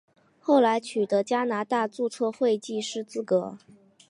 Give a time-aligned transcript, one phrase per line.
[0.39, 3.59] 后来取得加拿大注册会计师资格。